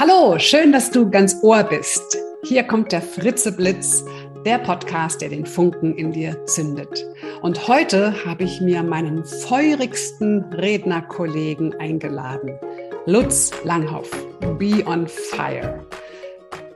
[0.00, 2.16] Hallo, schön, dass du ganz Ohr bist.
[2.44, 4.04] Hier kommt der Fritzeblitz,
[4.46, 7.04] der Podcast, der den Funken in dir zündet.
[7.42, 12.52] Und heute habe ich mir meinen feurigsten Rednerkollegen eingeladen,
[13.06, 14.08] Lutz Langhoff,
[14.56, 15.84] Be on Fire.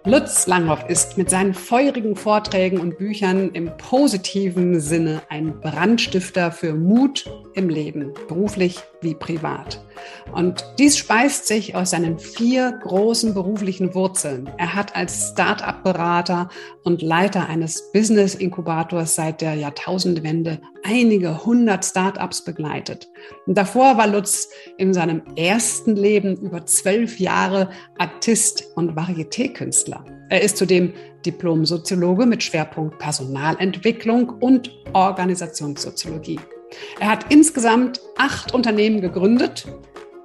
[0.04, 6.75] Lutz Langhoff ist mit seinen feurigen Vorträgen und Büchern im positiven Sinne ein Brandstifter für
[6.75, 9.80] Mut im Leben, beruflich wie privat.
[10.32, 14.50] Und dies speist sich aus seinen vier großen beruflichen Wurzeln.
[14.58, 16.48] Er hat als Start-up-Berater
[16.84, 23.08] und Leiter eines Business-Inkubators seit der Jahrtausendwende einige hundert Start-ups begleitet.
[23.46, 24.48] Und davor war Lutz
[24.79, 30.04] in seinem ersten Leben über zwölf Jahre Artist und Varieté-Künstler.
[30.29, 30.94] Er ist zudem
[31.26, 36.41] Diplom-Soziologe mit Schwerpunkt Personalentwicklung und Organisationssoziologie.
[37.00, 39.66] Er hat insgesamt acht Unternehmen gegründet,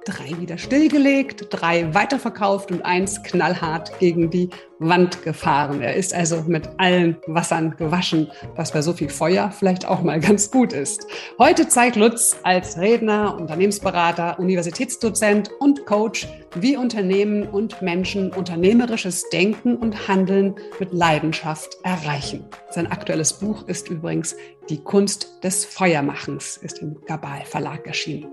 [0.08, 5.82] drei wieder stillgelegt, drei weiterverkauft und eins knallhart gegen die Wand gefahren.
[5.82, 10.18] Er ist also mit allen Wassern gewaschen, was bei so viel Feuer vielleicht auch mal
[10.20, 11.06] ganz gut ist.
[11.38, 19.76] Heute zeigt Lutz als Redner, Unternehmensberater, Universitätsdozent und Coach, wie Unternehmen und Menschen unternehmerisches Denken
[19.76, 22.44] und Handeln mit Leidenschaft erreichen.
[22.70, 24.36] Sein aktuelles Buch ist übrigens
[24.70, 28.30] Die Kunst des Feuermachens, ist im Gabal Verlag erschienen.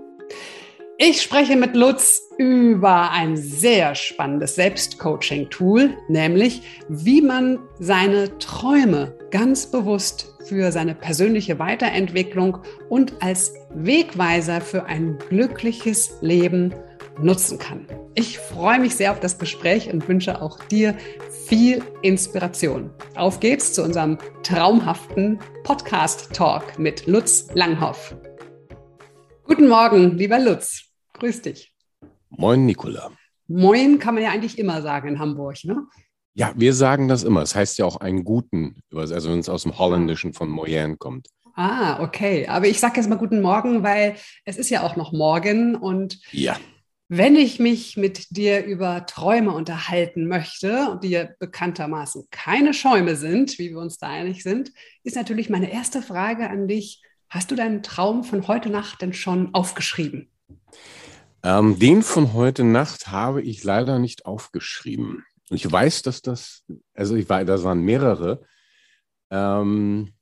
[0.98, 9.70] Ich spreche mit Lutz über ein sehr spannendes Selbstcoaching-Tool, nämlich wie man seine Träume ganz
[9.70, 12.58] bewusst für seine persönliche Weiterentwicklung
[12.88, 16.74] und als Wegweiser für ein glückliches Leben
[17.20, 17.86] nutzen kann.
[18.14, 20.94] Ich freue mich sehr auf das Gespräch und wünsche auch dir
[21.46, 22.90] viel Inspiration.
[23.16, 28.16] Auf geht's zu unserem traumhaften Podcast-Talk mit Lutz Langhoff.
[29.44, 30.85] Guten Morgen, lieber Lutz.
[31.18, 31.72] Grüß dich.
[32.28, 33.10] Moin, Nicola.
[33.48, 35.86] Moin kann man ja eigentlich immer sagen in Hamburg, ne?
[36.34, 37.40] Ja, wir sagen das immer.
[37.40, 40.98] Es das heißt ja auch einen guten, also wenn es aus dem Holländischen von Moyen
[40.98, 41.28] kommt.
[41.54, 42.46] Ah, okay.
[42.48, 46.20] Aber ich sage jetzt mal guten Morgen, weil es ist ja auch noch morgen und
[46.32, 46.58] ja.
[47.08, 53.14] Wenn ich mich mit dir über Träume unterhalten möchte, und die ja bekanntermaßen keine Schäume
[53.14, 54.72] sind, wie wir uns da einig sind,
[55.04, 57.00] ist natürlich meine erste Frage an dich.
[57.30, 60.32] Hast du deinen Traum von heute Nacht denn schon aufgeschrieben?
[61.46, 65.24] Ähm, den von heute Nacht habe ich leider nicht aufgeschrieben.
[65.48, 68.42] Ich weiß, dass das, also ich war, das waren mehrere.
[69.30, 70.12] Ähm,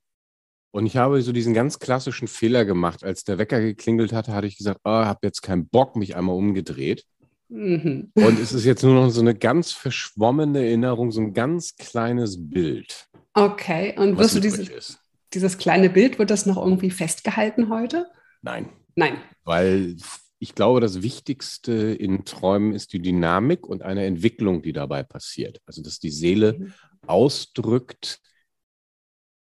[0.70, 3.04] und ich habe so diesen ganz klassischen Fehler gemacht.
[3.04, 6.36] Als der Wecker geklingelt hatte, hatte ich gesagt, oh, habe jetzt keinen Bock, mich einmal
[6.36, 7.06] umgedreht.
[7.48, 8.12] Mhm.
[8.16, 12.36] Und es ist jetzt nur noch so eine ganz verschwommene Erinnerung, so ein ganz kleines
[12.38, 13.08] Bild.
[13.32, 14.98] Okay, und wirst du dieses,
[15.32, 18.08] dieses kleine Bild, wird das noch irgendwie festgehalten heute?
[18.42, 18.68] Nein.
[18.94, 19.16] Nein.
[19.44, 19.96] Weil
[20.44, 25.62] ich glaube, das Wichtigste in Träumen ist die Dynamik und eine Entwicklung, die dabei passiert.
[25.64, 26.74] Also, dass die Seele mhm.
[27.06, 28.20] ausdrückt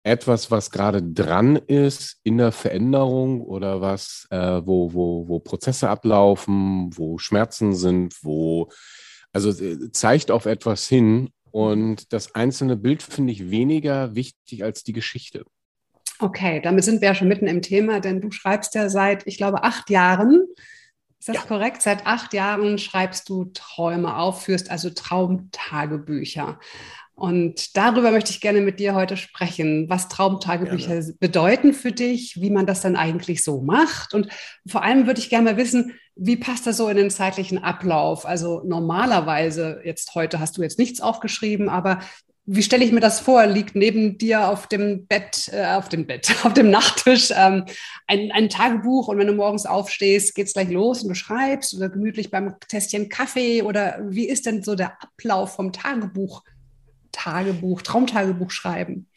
[0.03, 5.89] etwas, was gerade dran ist in der Veränderung oder was, äh, wo, wo, wo Prozesse
[5.89, 8.69] ablaufen, wo Schmerzen sind, wo,
[9.33, 11.31] also äh, zeigt auf etwas hin.
[11.49, 15.45] Und das einzelne Bild finde ich weniger wichtig als die Geschichte.
[16.19, 19.37] Okay, damit sind wir ja schon mitten im Thema, denn du schreibst ja seit, ich
[19.37, 20.45] glaube, acht Jahren
[21.25, 21.47] ist das ja.
[21.47, 21.81] korrekt?
[21.81, 26.59] Seit acht Jahren schreibst du Träume auf, führst also Traumtagebücher.
[27.15, 31.13] Und darüber möchte ich gerne mit dir heute sprechen, was Traumtagebücher gerne.
[31.19, 34.13] bedeuten für dich, wie man das dann eigentlich so macht.
[34.13, 34.27] Und
[34.67, 38.27] vor allem würde ich gerne mal wissen, wie passt das so in den zeitlichen Ablauf?
[38.27, 42.01] Also normalerweise, jetzt heute hast du jetzt nichts aufgeschrieben, aber
[42.47, 43.45] wie stelle ich mir das vor?
[43.47, 47.65] Liegt neben dir auf dem Bett, äh, auf dem Bett, auf dem Nachttisch ähm,
[48.07, 51.73] ein, ein Tagebuch und wenn du morgens aufstehst, geht es gleich los und du schreibst
[51.75, 56.43] oder gemütlich beim Tässchen Kaffee oder wie ist denn so der Ablauf vom Tagebuch,
[57.11, 59.09] Tagebuch, Traumtagebuch schreiben?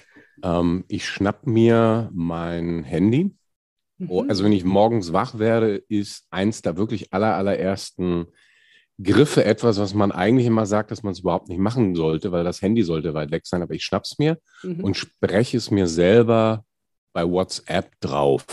[0.43, 3.35] Ähm, ich schnapp mir mein Handy.
[3.99, 4.27] Mhm.
[4.29, 8.27] Also wenn ich morgens wach werde, ist eins der wirklich aller, allerersten
[9.03, 12.45] Griffe etwas, was man eigentlich immer sagt, dass man es überhaupt nicht machen sollte, weil
[12.45, 14.83] das Handy sollte weit weg sein, aber ich schnapp's mir mhm.
[14.83, 16.65] und spreche es mir selber
[17.13, 18.45] bei WhatsApp drauf.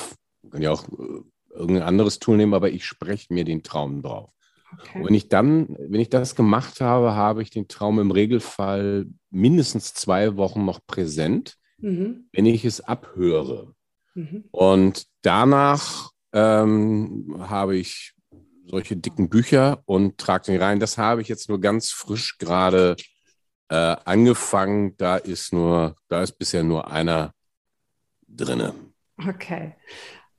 [0.43, 1.21] Ich kann ja auch äh,
[1.55, 4.29] irgendein anderes Tool nehmen, aber ich spreche mir den Traum drauf.
[4.73, 4.99] Okay.
[4.99, 9.07] Und wenn ich dann, wenn ich das gemacht habe, habe ich den Traum im Regelfall
[9.31, 12.27] mindestens zwei Wochen noch präsent, mhm.
[12.31, 13.73] wenn ich es abhöre.
[14.13, 14.45] Mhm.
[14.51, 18.14] Und danach ähm, habe ich
[18.67, 20.79] solche dicken Bücher und trage den rein.
[20.79, 22.95] Das habe ich jetzt nur ganz frisch gerade
[23.69, 24.95] äh, angefangen.
[24.97, 27.33] Da ist nur, da ist bisher nur einer
[28.27, 28.73] drinne.
[29.17, 29.75] Okay.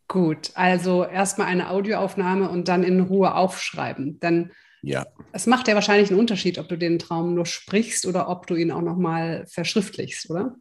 [0.09, 4.21] Gut, also erstmal eine Audioaufnahme und dann in Ruhe aufschreiben.
[4.21, 4.53] Dann
[4.83, 5.07] Ja.
[5.33, 8.55] Es macht ja wahrscheinlich einen Unterschied, ob du den Traum nur sprichst oder ob du
[8.55, 10.55] ihn auch nochmal verschriftlichst, oder?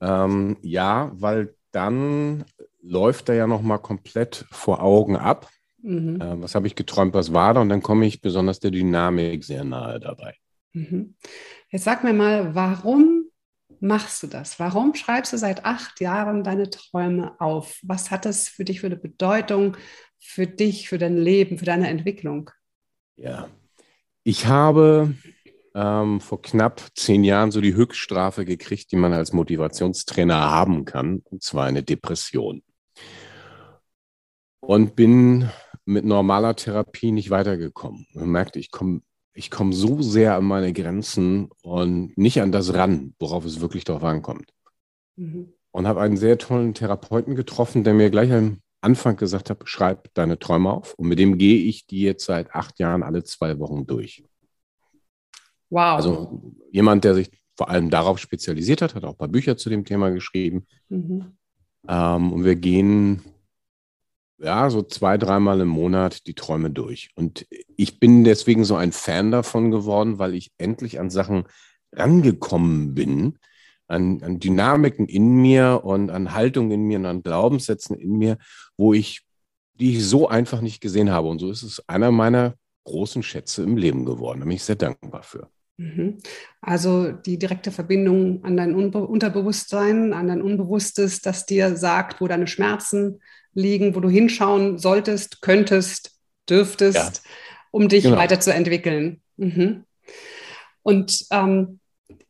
[0.00, 2.44] Ähm, ja, weil dann
[2.80, 5.48] läuft er ja nochmal komplett vor Augen ab.
[5.84, 6.20] Mhm.
[6.20, 7.60] Äh, was habe ich geträumt, was war da?
[7.60, 10.34] Und dann komme ich besonders der Dynamik sehr nahe dabei.
[10.72, 11.14] Mhm.
[11.68, 13.26] Jetzt sag mir mal, warum
[13.80, 14.58] machst du das?
[14.58, 17.78] Warum schreibst du seit acht Jahren deine Träume auf?
[17.82, 19.76] Was hat das für dich für eine Bedeutung,
[20.18, 22.50] für dich, für dein Leben, für deine Entwicklung?
[23.16, 23.48] Ja,
[24.22, 25.14] ich habe
[25.74, 31.20] ähm, vor knapp zehn Jahren so die Höchststrafe gekriegt, die man als Motivationstrainer haben kann,
[31.24, 32.62] und zwar eine Depression.
[34.60, 35.50] Und bin
[35.84, 38.06] mit normaler Therapie nicht weitergekommen.
[38.14, 39.02] Man merkte, ich komme
[39.34, 43.84] ich komm so sehr an meine Grenzen und nicht an das ran, worauf es wirklich
[43.84, 44.52] darauf ankommt.
[45.16, 45.52] Mhm.
[45.72, 50.14] Und habe einen sehr tollen Therapeuten getroffen, der mir gleich am Anfang gesagt hat, schreib
[50.14, 50.94] deine Träume auf.
[50.94, 54.24] Und mit dem gehe ich die jetzt seit acht Jahren alle zwei Wochen durch.
[55.68, 55.96] Wow.
[55.96, 59.68] Also jemand, der sich vor allem darauf spezialisiert hat, hat auch ein paar Bücher zu
[59.68, 60.66] dem Thema geschrieben.
[60.88, 61.32] Mhm.
[61.88, 63.20] Ähm, und wir gehen
[64.38, 67.10] ja so zwei, dreimal im Monat die Träume durch.
[67.14, 67.46] Und
[67.76, 71.44] ich bin deswegen so ein Fan davon geworden, weil ich endlich an Sachen
[71.92, 73.38] rangekommen bin,
[73.86, 78.38] an, an Dynamiken in mir und an Haltungen in mir und an Glaubenssätzen in mir,
[78.76, 79.22] wo ich,
[79.74, 81.28] die ich so einfach nicht gesehen habe.
[81.28, 82.54] Und so ist es einer meiner
[82.84, 84.40] großen Schätze im Leben geworden.
[84.40, 85.48] Da bin ich sehr dankbar für.
[85.76, 86.18] Mhm.
[86.60, 92.28] Also die direkte Verbindung an dein Unbe Unterbewusstsein, an dein Unbewusstes, das dir sagt, wo
[92.28, 93.20] deine Schmerzen
[93.54, 96.12] liegen, wo du hinschauen solltest, könntest,
[96.48, 97.30] dürftest, ja.
[97.70, 98.16] um dich genau.
[98.16, 99.22] weiterzuentwickeln.
[99.36, 99.84] Mhm.
[100.82, 101.80] Und ähm,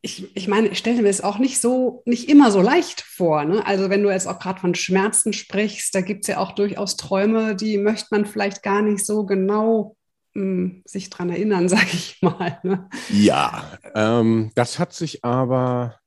[0.01, 3.43] ich, ich meine, ich stelle mir es auch nicht so, nicht immer so leicht vor.
[3.43, 3.65] Ne?
[3.65, 6.95] Also wenn du jetzt auch gerade von Schmerzen sprichst, da gibt es ja auch durchaus
[6.95, 9.97] Träume, die möchte man vielleicht gar nicht so genau
[10.33, 12.59] hm, sich daran erinnern, sage ich mal.
[12.63, 12.87] Ne?
[13.09, 15.99] Ja, ähm, das hat sich aber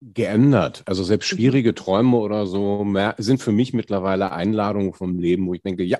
[0.00, 0.82] geändert.
[0.86, 1.36] Also selbst mhm.
[1.36, 5.84] schwierige Träume oder so mehr, sind für mich mittlerweile Einladungen vom Leben, wo ich denke,
[5.84, 5.98] ja,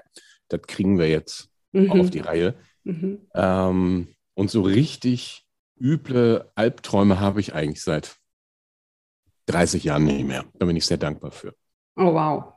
[0.48, 1.92] das kriegen wir jetzt mhm.
[1.92, 2.54] auf die Reihe.
[2.84, 3.20] Mhm.
[3.34, 5.44] Ähm, und so richtig
[5.78, 8.16] üble Albträume habe ich eigentlich seit
[9.46, 10.44] 30 Jahren nicht mehr.
[10.58, 11.54] Da bin ich sehr dankbar für.
[11.96, 12.54] Oh, wow.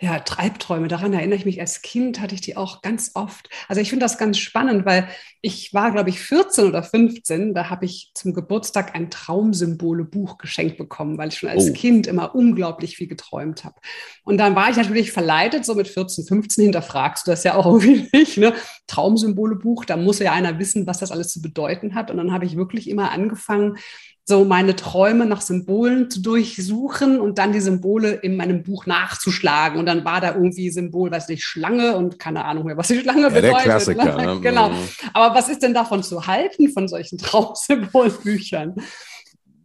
[0.00, 3.48] Ja, Treibträume, daran erinnere ich mich, als Kind hatte ich die auch ganz oft.
[3.68, 5.08] Also ich finde das ganz spannend, weil
[5.40, 10.78] ich war, glaube ich, 14 oder 15, da habe ich zum Geburtstag ein Traumsymbole-Buch geschenkt
[10.78, 11.72] bekommen, weil ich schon als oh.
[11.72, 13.76] Kind immer unglaublich viel geträumt habe.
[14.24, 17.66] Und dann war ich natürlich verleitet, so mit 14, 15 hinterfragst du das ja auch
[17.80, 18.54] irgendwie nicht, ne?
[18.88, 22.10] Traumsymbole-Buch, da muss ja einer wissen, was das alles zu bedeuten hat.
[22.10, 23.78] Und dann habe ich wirklich immer angefangen,
[24.24, 29.80] so meine Träume nach Symbolen zu durchsuchen und dann die Symbole in meinem Buch nachzuschlagen.
[29.80, 33.00] Und dann war da irgendwie Symbol, weiß nicht, Schlange und keine Ahnung mehr, was die
[33.00, 33.56] Schlange ja, bedeutet.
[33.56, 34.16] Der Klassiker.
[34.16, 34.32] Ne?
[34.42, 34.70] Genau.
[34.70, 34.88] Mhm.
[35.12, 38.76] Aber was ist denn davon zu halten, von solchen Traumsymbolbüchern?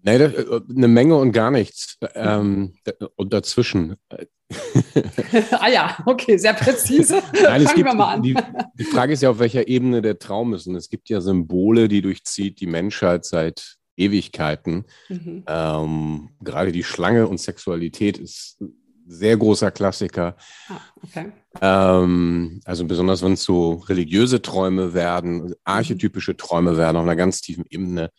[0.04, 1.98] Nee, äh, eine Menge und gar nichts.
[2.16, 2.74] Ähm,
[3.16, 3.96] und dazwischen.
[5.52, 7.22] ah ja, okay, sehr präzise.
[7.34, 8.24] Nein, Fangen gibt, wir mal an.
[8.24, 8.36] Die,
[8.80, 10.68] die, Frage ist ja, auf welcher Ebene der Traum ist.
[10.68, 14.86] Und es gibt ja Symbole, die durchzieht die Menschheit seit Ewigkeiten.
[15.10, 15.44] Mhm.
[15.48, 18.74] Ähm, gerade die Schlange und Sexualität ist ein
[19.08, 20.38] sehr großer Klassiker.
[20.70, 21.32] Ah, okay.
[21.62, 27.42] ähm, also besonders wenn es so religiöse Träume werden, archetypische Träume werden auf einer ganz
[27.42, 28.12] tiefen Ebene,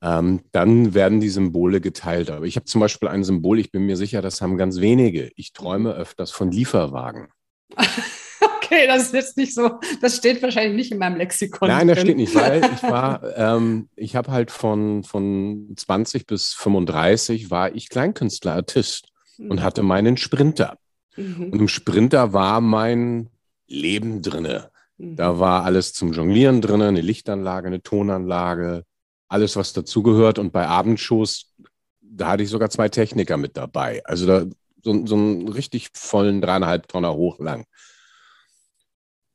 [0.00, 2.30] ähm, dann werden die Symbole geteilt.
[2.30, 5.30] Aber ich habe zum Beispiel ein Symbol, ich bin mir sicher, das haben ganz wenige.
[5.34, 7.28] Ich träume öfters von Lieferwagen.
[8.68, 11.68] okay, das ist jetzt nicht so, das steht wahrscheinlich nicht in meinem Lexikon.
[11.68, 16.52] Nein, das steht nicht, weil ich war, ähm, ich habe halt von, von 20 bis
[16.54, 19.08] 35 war ich Kleinkünstler, Artist
[19.38, 19.50] mhm.
[19.50, 20.78] und hatte meinen Sprinter.
[21.16, 21.50] Mhm.
[21.52, 23.30] Und im Sprinter war mein
[23.66, 24.70] Leben drinne.
[24.98, 25.16] Mhm.
[25.16, 28.84] Da war alles zum Jonglieren drinne, eine Lichtanlage, eine Tonanlage,
[29.28, 30.38] alles, was dazugehört.
[30.38, 31.54] Und bei Abendshows,
[32.00, 34.02] da hatte ich sogar zwei Techniker mit dabei.
[34.04, 34.46] Also da
[34.82, 37.64] so, so einen richtig vollen dreieinhalb Tonner hochlang.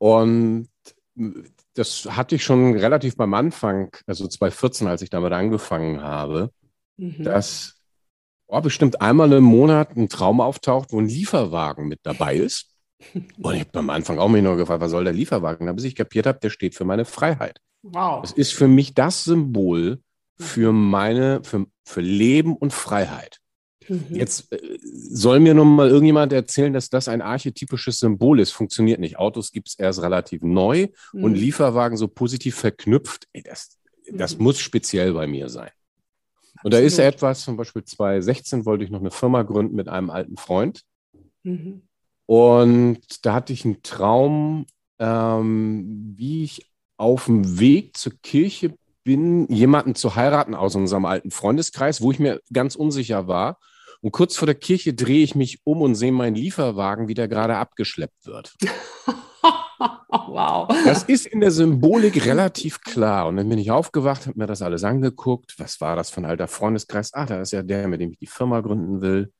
[0.03, 0.67] Und
[1.75, 6.51] das hatte ich schon relativ beim Anfang, also 2014, als ich damit angefangen habe,
[6.97, 7.23] mhm.
[7.23, 7.75] dass
[8.47, 12.75] oh, bestimmt einmal im Monat ein Traum auftaucht, wo ein Lieferwagen mit dabei ist.
[13.41, 15.73] Und ich habe am Anfang auch mich nur gefragt, was soll der Lieferwagen?
[15.73, 17.61] bis ich kapiert habe, der steht für meine Freiheit.
[17.83, 18.23] Wow.
[18.23, 20.01] Das ist für mich das Symbol
[20.37, 23.39] für meine, für, für Leben und Freiheit.
[23.89, 24.05] Mhm.
[24.09, 28.51] Jetzt äh, soll mir nun mal irgendjemand erzählen, dass das ein archetypisches Symbol ist.
[28.51, 29.17] Funktioniert nicht.
[29.17, 31.23] Autos gibt es erst relativ neu mhm.
[31.23, 33.27] und Lieferwagen so positiv verknüpft.
[33.33, 33.77] Ey, das,
[34.11, 34.43] das mhm.
[34.43, 35.71] muss speziell bei mir sein.
[36.63, 40.09] Und da ist etwas, zum Beispiel 2016 wollte ich noch eine Firma gründen mit einem
[40.09, 40.83] alten Freund.
[41.43, 41.81] Mhm.
[42.25, 44.65] Und da hatte ich einen Traum,
[44.97, 51.05] äh, ähm, wie ich auf dem Weg zur Kirche bin, jemanden zu heiraten aus unserem
[51.05, 53.59] alten Freundeskreis, wo ich mir ganz unsicher war.
[54.03, 57.29] Und kurz vor der Kirche drehe ich mich um und sehe meinen Lieferwagen, wie der
[57.29, 58.53] gerade abgeschleppt wird.
[60.09, 60.67] wow.
[60.83, 63.27] Das ist in der Symbolik relativ klar.
[63.27, 65.55] Und dann bin ich aufgewacht, habe mir das alles angeguckt.
[65.57, 67.13] Was war das für ein alter Freundeskreis?
[67.13, 69.31] Ah, da ist ja der, mit dem ich die Firma gründen will.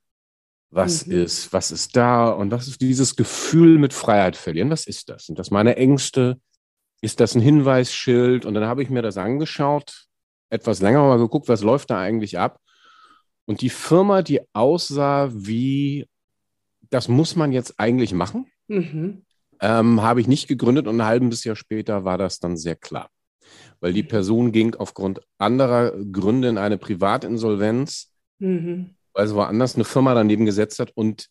[0.70, 1.24] Was mhm.
[1.24, 2.29] ist, was ist da?
[2.29, 4.70] Und was ist dieses Gefühl mit Freiheit verlieren?
[4.70, 5.25] Was ist das?
[5.25, 6.39] Sind das meine Ängste?
[7.01, 8.46] Ist das ein Hinweisschild?
[8.46, 10.05] Und dann habe ich mir das angeschaut,
[10.50, 12.62] etwas länger mal geguckt, was läuft da eigentlich ab?
[13.46, 16.08] Und die Firma, die aussah wie,
[16.90, 19.26] das muss man jetzt eigentlich machen, mhm.
[19.60, 23.10] ähm, habe ich nicht gegründet und ein halbes Jahr später war das dann sehr klar.
[23.82, 28.96] Weil die Person ging aufgrund anderer Gründe in eine Privatinsolvenz, mhm.
[29.14, 31.30] weil sie woanders eine Firma daneben gesetzt hat und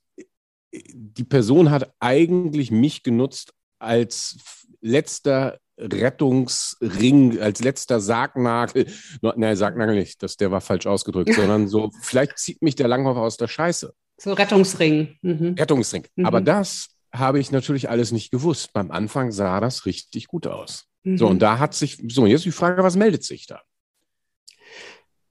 [0.73, 4.39] die Person hat eigentlich mich genutzt als
[4.81, 8.87] letzter Rettungsring, als letzter Sargnagel.
[9.21, 13.17] Nein, Sargnagel nicht, das, der war falsch ausgedrückt, sondern so, vielleicht zieht mich der Langhoff
[13.17, 13.93] aus der Scheiße.
[14.19, 15.17] So Rettungsring.
[15.23, 15.55] Mhm.
[15.59, 16.07] Rettungsring.
[16.17, 16.27] Mhm.
[16.27, 18.73] Aber das habe ich natürlich alles nicht gewusst.
[18.73, 20.87] Beim Anfang sah das richtig gut aus.
[21.03, 21.19] Mhm.
[21.19, 23.63] So, und da hat sich, so, jetzt die Frage, was meldet sich da?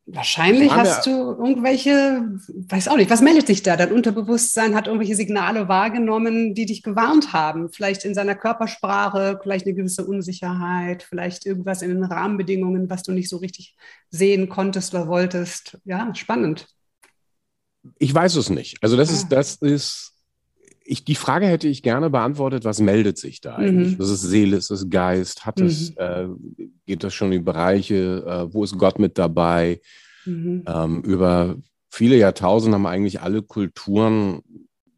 [0.08, 3.77] Wahrscheinlich hast du irgendwelche, weiß auch nicht, was meldet sich da?
[3.77, 7.70] Dein Unterbewusstsein hat irgendwelche Signale wahrgenommen, die dich gewarnt haben.
[7.72, 13.12] Vielleicht in seiner Körpersprache, vielleicht eine gewisse Unsicherheit, vielleicht irgendwas in den Rahmenbedingungen, was du
[13.12, 13.75] nicht so richtig
[14.10, 15.77] sehen konntest oder wolltest.
[15.86, 16.67] Ja, spannend.
[18.00, 18.81] Ich weiß es nicht.
[18.81, 19.13] Also das ah.
[19.13, 20.11] ist, das ist,
[20.84, 23.94] ich, die Frage hätte ich gerne beantwortet, was meldet sich da eigentlich?
[23.94, 23.98] Mhm.
[23.98, 25.46] Das ist Seele, ist es Geist?
[25.46, 25.66] Hat mhm.
[25.66, 26.28] es, äh,
[26.86, 28.24] geht das schon in die Bereiche?
[28.26, 29.80] Äh, wo ist Gott mit dabei?
[30.26, 30.64] Mhm.
[30.68, 31.58] Ähm, über
[31.90, 34.42] viele Jahrtausende haben eigentlich alle Kulturen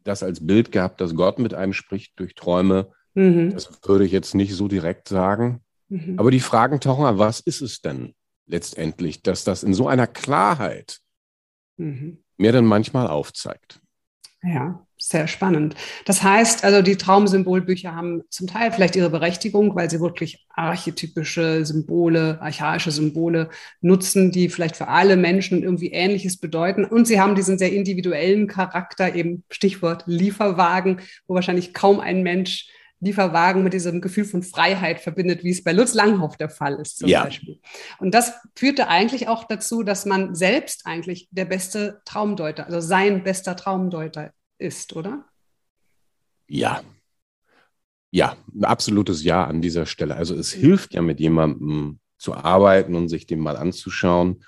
[0.04, 2.90] das als Bild gehabt, dass Gott mit einem spricht durch Träume.
[3.14, 3.52] Mhm.
[3.52, 5.60] Das würde ich jetzt nicht so direkt sagen.
[5.88, 6.18] Mhm.
[6.18, 8.14] Aber die Fragen tauchen an, was ist es denn
[8.46, 11.00] letztendlich, dass das in so einer Klarheit
[11.76, 12.18] mhm.
[12.36, 13.80] mir dann manchmal aufzeigt?
[14.46, 15.74] Ja, sehr spannend.
[16.04, 21.64] Das heißt, also die Traumsymbolbücher haben zum Teil vielleicht ihre Berechtigung, weil sie wirklich archetypische
[21.64, 23.48] Symbole, archaische Symbole
[23.80, 26.84] nutzen, die vielleicht für alle Menschen irgendwie Ähnliches bedeuten.
[26.84, 32.68] Und sie haben diesen sehr individuellen Charakter, eben Stichwort Lieferwagen, wo wahrscheinlich kaum ein Mensch
[33.00, 36.98] Lieferwagen mit diesem Gefühl von Freiheit verbindet, wie es bei Lutz Langhoff der Fall ist
[36.98, 37.24] zum ja.
[37.24, 37.60] Beispiel.
[37.98, 43.22] Und das führte eigentlich auch dazu, dass man selbst eigentlich der beste Traumdeuter, also sein
[43.22, 45.24] bester Traumdeuter ist, oder?
[46.48, 46.82] Ja.
[48.10, 50.14] Ja, ein absolutes Ja an dieser Stelle.
[50.14, 54.44] Also es hilft ja mit jemandem zu arbeiten und sich dem mal anzuschauen.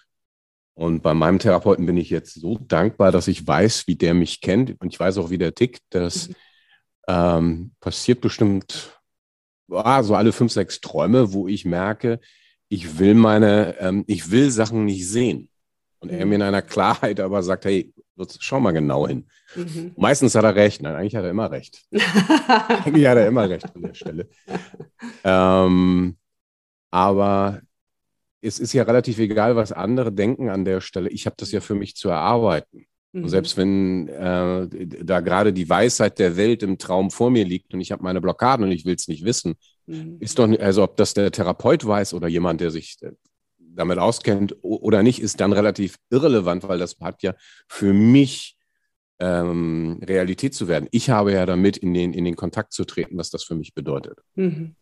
[0.74, 4.40] Und bei meinem Therapeuten bin ich jetzt so dankbar, dass ich weiß, wie der mich
[4.40, 5.82] kennt und ich weiß auch, wie der tickt.
[5.90, 6.34] Das mhm.
[7.06, 8.96] Ähm, passiert bestimmt
[9.70, 12.20] ah, so alle fünf, sechs Träume, wo ich merke,
[12.68, 15.48] ich will meine, ähm, ich will Sachen nicht sehen.
[16.00, 16.30] Und er mhm.
[16.30, 17.92] mir in einer Klarheit aber sagt, hey,
[18.38, 19.26] schau mal genau hin.
[19.54, 19.92] Mhm.
[19.96, 20.82] Meistens hat er recht.
[20.82, 21.84] Nein, eigentlich hat er immer recht.
[21.92, 24.28] eigentlich hat er immer recht an der Stelle.
[25.24, 26.16] Ähm,
[26.90, 27.62] aber
[28.40, 31.08] es ist ja relativ egal, was andere denken an der Stelle.
[31.10, 32.86] Ich habe das ja für mich zu erarbeiten.
[33.16, 33.24] Mhm.
[33.24, 34.68] Und selbst wenn äh,
[35.04, 38.20] da gerade die Weisheit der Welt im Traum vor mir liegt und ich habe meine
[38.20, 39.54] Blockaden und ich will es nicht wissen,
[39.86, 40.18] mhm.
[40.20, 43.12] ist doch, also ob das der Therapeut weiß oder jemand, der sich äh,
[43.58, 47.34] damit auskennt oder nicht, ist dann relativ irrelevant, weil das hat ja
[47.68, 48.56] für mich
[49.18, 50.88] ähm, Realität zu werden.
[50.90, 53.72] Ich habe ja damit in den, in den Kontakt zu treten, was das für mich
[53.72, 54.18] bedeutet.
[54.34, 54.76] Mhm.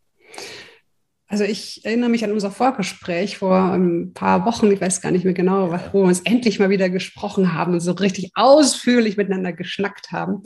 [1.26, 5.24] Also ich erinnere mich an unser Vorgespräch vor ein paar Wochen, ich weiß gar nicht
[5.24, 9.54] mehr genau, wo wir uns endlich mal wieder gesprochen haben und so richtig ausführlich miteinander
[9.54, 10.42] geschnackt haben.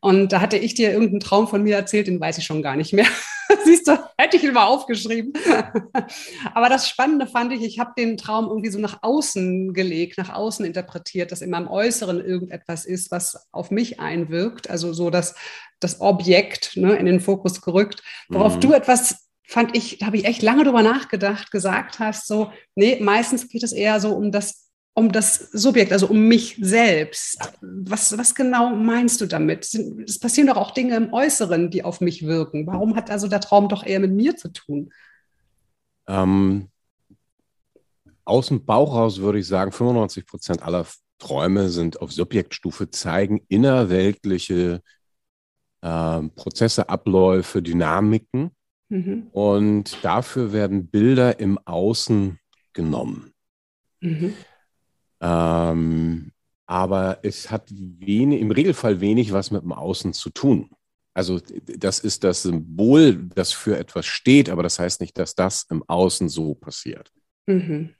[0.00, 2.76] Und da hatte ich dir irgendeinen Traum von mir erzählt, den weiß ich schon gar
[2.76, 3.06] nicht mehr.
[3.64, 5.34] Siehst du, hätte ich ihn mal aufgeschrieben.
[6.54, 10.32] Aber das Spannende fand ich, ich habe den Traum irgendwie so nach außen gelegt, nach
[10.32, 14.70] außen interpretiert, dass in meinem Äußeren irgendetwas ist, was auf mich einwirkt.
[14.70, 15.34] Also so das,
[15.78, 18.60] das Objekt ne, in den Fokus gerückt, worauf mhm.
[18.60, 22.98] du etwas fand ich, da habe ich echt lange drüber nachgedacht, gesagt hast, so, nee,
[23.00, 27.38] meistens geht es eher so um das, um das Subjekt, also um mich selbst.
[27.60, 29.72] Was, was genau meinst du damit?
[30.06, 32.66] Es passieren doch auch Dinge im Äußeren, die auf mich wirken.
[32.66, 34.90] Warum hat also der Traum doch eher mit mir zu tun?
[36.08, 36.68] Ähm,
[38.24, 40.86] aus dem Bauch raus würde ich sagen, 95 Prozent aller
[41.18, 44.82] Träume sind auf Subjektstufe, zeigen innerweltliche
[45.82, 48.50] äh, Prozesse, Abläufe, Dynamiken
[48.92, 49.28] Mhm.
[49.32, 52.38] Und dafür werden Bilder im Außen
[52.74, 53.32] genommen.
[54.00, 54.34] Mhm.
[55.22, 56.32] Ähm,
[56.66, 60.68] aber es hat wenig, im Regelfall wenig was mit dem Außen zu tun.
[61.14, 65.64] Also das ist das Symbol, das für etwas steht, aber das heißt nicht, dass das
[65.70, 67.10] im Außen so passiert.
[67.46, 67.94] Mhm.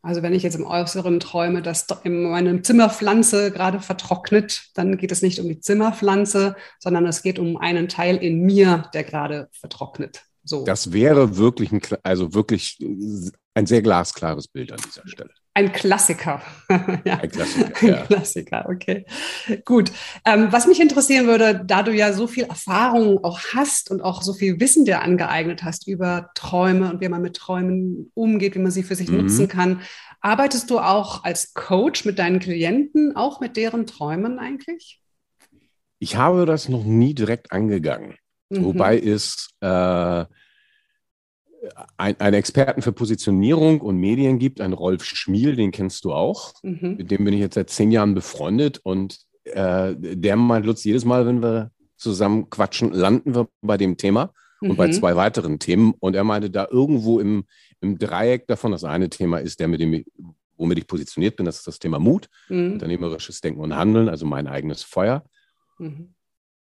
[0.00, 5.20] Also wenn ich jetzt im Äußeren träume, dass meine Zimmerpflanze gerade vertrocknet, dann geht es
[5.20, 10.27] nicht um die Zimmerpflanze, sondern es geht um einen Teil in mir, der gerade vertrocknet.
[10.48, 10.64] So.
[10.64, 12.78] Das wäre wirklich ein, also wirklich
[13.54, 15.30] ein sehr glasklares Bild an dieser Stelle.
[15.52, 16.40] Ein Klassiker.
[17.04, 17.18] ja.
[17.18, 17.96] Ein Klassiker, ja.
[17.96, 19.04] Ein Klassiker, okay.
[19.66, 19.92] Gut.
[20.24, 24.22] Ähm, was mich interessieren würde, da du ja so viel Erfahrung auch hast und auch
[24.22, 28.60] so viel Wissen dir angeeignet hast über Träume und wie man mit Träumen umgeht, wie
[28.60, 29.18] man sie für sich mhm.
[29.18, 29.82] nutzen kann,
[30.20, 35.02] arbeitest du auch als Coach mit deinen Klienten, auch mit deren Träumen eigentlich?
[35.98, 38.14] Ich habe das noch nie direkt angegangen.
[38.50, 38.64] Mhm.
[38.64, 40.24] Wobei es äh,
[41.96, 46.54] ein, einen Experten für Positionierung und Medien gibt, einen Rolf Schmiel, den kennst du auch.
[46.62, 46.96] Mhm.
[46.98, 51.04] Mit dem bin ich jetzt seit zehn Jahren befreundet und äh, der meint Lutz, jedes
[51.04, 54.92] Mal, wenn wir zusammen quatschen, landen wir bei dem Thema und bei mhm.
[54.92, 55.94] zwei weiteren Themen.
[55.98, 57.44] Und er meinte, da irgendwo im,
[57.80, 60.04] im Dreieck davon, das eine Thema ist der, mit dem,
[60.56, 62.74] womit ich positioniert bin, das ist das Thema Mut, mhm.
[62.74, 65.24] unternehmerisches Denken und Handeln, also mein eigenes Feuer.
[65.78, 66.14] Mhm.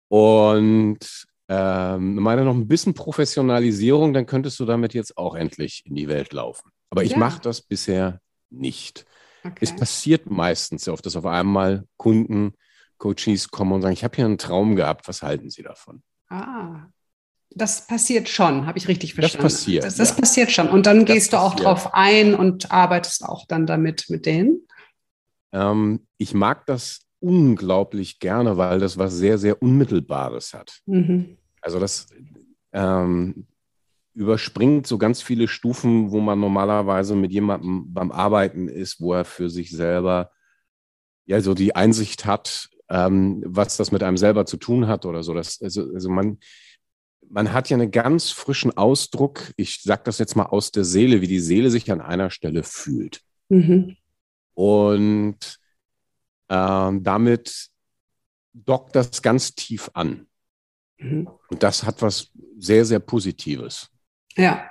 [0.08, 5.94] Und ähm, meine noch ein bisschen Professionalisierung, dann könntest du damit jetzt auch endlich in
[5.94, 6.70] die Welt laufen.
[6.90, 7.18] Aber ich ja.
[7.18, 9.06] mache das bisher nicht.
[9.44, 9.58] Okay.
[9.60, 12.54] Es passiert meistens sehr oft, dass auf einmal Kunden,
[12.98, 16.02] Coaches kommen und sagen, ich habe hier einen Traum gehabt, was halten Sie davon?
[16.28, 16.86] Ah,
[17.50, 19.44] das passiert schon, habe ich richtig verstanden.
[19.44, 19.84] Das passiert.
[19.84, 20.16] Das, das ja.
[20.16, 20.68] passiert schon.
[20.68, 21.66] Und dann das gehst du auch passiert.
[21.66, 24.66] drauf ein und arbeitest auch dann damit mit denen?
[25.52, 30.80] Ähm, ich mag das unglaublich gerne, weil das was sehr, sehr Unmittelbares hat.
[30.86, 31.38] Mhm.
[31.60, 32.06] Also das
[32.72, 33.46] ähm,
[34.14, 39.24] überspringt so ganz viele Stufen, wo man normalerweise mit jemandem beim Arbeiten ist, wo er
[39.24, 40.30] für sich selber
[41.26, 45.22] ja so die Einsicht hat, ähm, was das mit einem selber zu tun hat oder
[45.22, 45.34] so.
[45.34, 46.38] Das, also, also man,
[47.28, 51.20] man hat ja einen ganz frischen Ausdruck, ich sage das jetzt mal aus der Seele,
[51.20, 53.22] wie die Seele sich an einer Stelle fühlt.
[53.48, 53.96] Mhm.
[54.54, 55.58] Und
[56.48, 57.68] ähm, damit
[58.52, 60.26] dockt das ganz tief an.
[60.98, 61.28] Mhm.
[61.48, 63.90] Und das hat was sehr, sehr Positives.
[64.36, 64.70] Ja.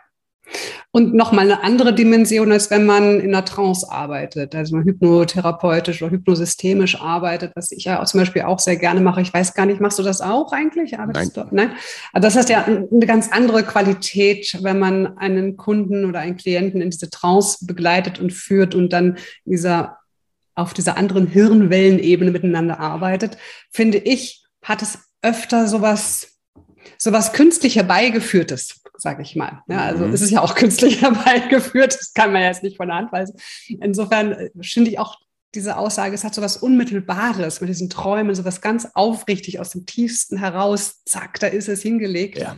[0.91, 6.01] Und nochmal eine andere Dimension, als wenn man in einer Trance arbeitet, also man hypnotherapeutisch
[6.03, 9.21] oder hypnosystemisch arbeitet, was ich ja zum Beispiel auch sehr gerne mache.
[9.21, 10.97] Ich weiß gar nicht, machst du das auch eigentlich?
[10.99, 11.47] Arbeitest Nein.
[11.49, 11.55] Du?
[11.55, 11.71] Nein.
[12.13, 16.81] Aber das heißt ja eine ganz andere Qualität, wenn man einen Kunden oder einen Klienten
[16.81, 19.97] in diese Trance begleitet und führt und dann in dieser
[20.55, 23.37] auf dieser anderen Hirnwellenebene miteinander arbeitet,
[23.71, 26.39] finde ich, hat es öfter sowas,
[26.97, 29.63] sowas künstlich herbeigeführtes, sage ich mal.
[29.67, 30.13] Ja, also mhm.
[30.13, 33.35] es ist ja auch künstlich herbeigeführt, das kann man jetzt nicht von der Hand weisen.
[33.67, 35.19] Insofern äh, finde ich auch
[35.53, 40.37] diese Aussage, es hat sowas Unmittelbares mit diesen Träumen, sowas ganz aufrichtig aus dem Tiefsten
[40.37, 42.37] heraus, zack, da ist es hingelegt.
[42.37, 42.57] Ja.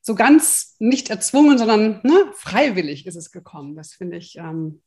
[0.00, 3.76] So ganz nicht erzwungen, sondern ne, freiwillig ist es gekommen.
[3.76, 4.80] Das finde ich ähm,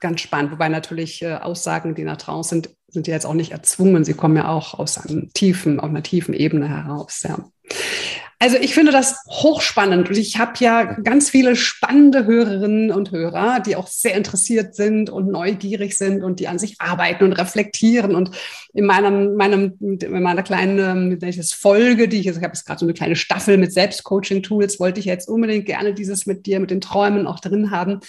[0.00, 0.52] ganz spannend.
[0.52, 4.04] Wobei natürlich äh, Aussagen, die nach draußen sind, sind ja jetzt auch nicht erzwungen.
[4.04, 7.22] Sie kommen ja auch aus einem tiefen, auf einer tiefen Ebene heraus.
[7.22, 7.38] Ja.
[8.40, 13.58] Also ich finde das hochspannend und ich habe ja ganz viele spannende Hörerinnen und Hörer,
[13.58, 18.14] die auch sehr interessiert sind und neugierig sind und die an sich arbeiten und reflektieren.
[18.14, 18.30] Und
[18.72, 22.78] in meinem, meinem, in meiner kleinen ähm, Folge, die ich, also ich habe jetzt gerade
[22.78, 26.70] so eine kleine Staffel mit Selbstcoaching-Tools, wollte ich jetzt unbedingt gerne dieses mit dir, mit
[26.70, 28.00] den Träumen auch drin haben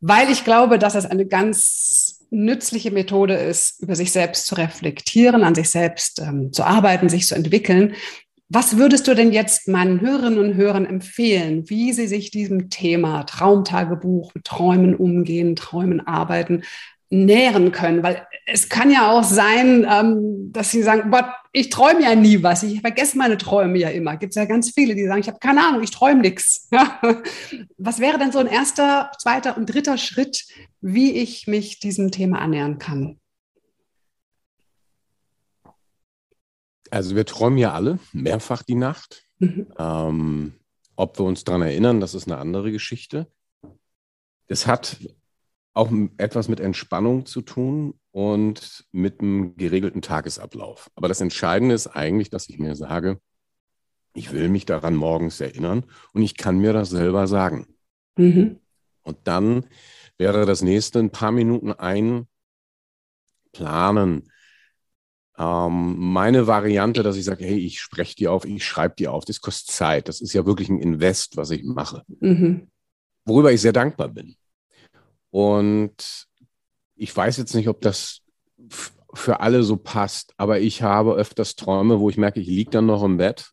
[0.00, 5.44] weil ich glaube, dass es eine ganz nützliche Methode ist, über sich selbst zu reflektieren,
[5.44, 7.94] an sich selbst ähm, zu arbeiten, sich zu entwickeln.
[8.50, 13.24] Was würdest du denn jetzt meinen Hörerinnen und Hörern empfehlen, wie sie sich diesem Thema
[13.24, 16.62] Traumtagebuch, Träumen umgehen, Träumen arbeiten,
[17.10, 18.02] nähren können?
[18.02, 22.42] Weil es kann ja auch sein, ähm, dass sie sagen, Gott, ich träume ja nie
[22.42, 24.16] was, ich vergesse meine Träume ja immer.
[24.16, 26.68] Gibt es ja ganz viele, die sagen, ich habe keine Ahnung, ich träume nichts.
[27.78, 30.44] Was wäre denn so ein erster, zweiter und dritter Schritt,
[30.80, 33.18] wie ich mich diesem Thema annähern kann?
[36.90, 39.24] Also wir träumen ja alle mehrfach die Nacht.
[39.38, 39.66] Mhm.
[39.78, 40.52] Ähm,
[40.96, 43.26] ob wir uns daran erinnern, das ist eine andere Geschichte.
[44.48, 44.96] Das hat
[45.78, 50.90] auch etwas mit Entspannung zu tun und mit einem geregelten Tagesablauf.
[50.96, 53.20] Aber das Entscheidende ist eigentlich, dass ich mir sage,
[54.12, 57.68] ich will mich daran morgens erinnern und ich kann mir das selber sagen.
[58.16, 58.58] Mhm.
[59.02, 59.66] Und dann
[60.16, 62.28] wäre das nächste ein paar Minuten einplanen.
[65.38, 69.24] Ähm, meine Variante, dass ich sage, hey, ich spreche die auf, ich schreibe die auf,
[69.24, 70.08] das kostet Zeit.
[70.08, 72.02] Das ist ja wirklich ein Invest, was ich mache.
[72.18, 72.68] Mhm.
[73.24, 74.34] Worüber ich sehr dankbar bin.
[75.30, 76.26] Und
[76.96, 78.20] ich weiß jetzt nicht, ob das
[79.14, 82.86] für alle so passt, aber ich habe öfters Träume, wo ich merke, ich liege dann
[82.86, 83.50] noch im Bett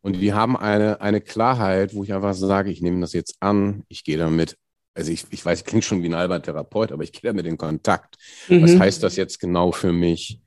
[0.00, 3.82] Und die haben eine, eine Klarheit, wo ich einfach sage, ich nehme das jetzt an,
[3.88, 4.56] ich gehe damit,
[4.94, 7.44] also ich, ich weiß, ich klinge schon wie ein alber Therapeut, aber ich gehe damit
[7.44, 8.16] in Kontakt.
[8.48, 8.62] Mhm.
[8.62, 10.40] Was heißt das jetzt genau für mich?